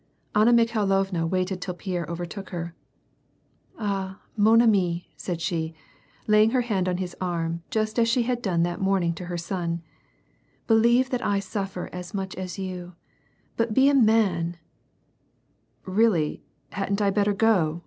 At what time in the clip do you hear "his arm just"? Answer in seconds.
6.97-7.99